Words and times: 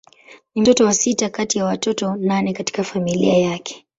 Ni 0.55 0.61
mtoto 0.61 0.85
wa 0.85 0.93
sita 0.93 1.29
kati 1.29 1.57
ya 1.57 1.65
watoto 1.65 2.15
nane 2.15 2.53
katika 2.53 2.83
familia 2.83 3.37
yake. 3.37 3.85